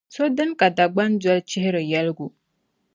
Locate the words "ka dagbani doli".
0.59-1.41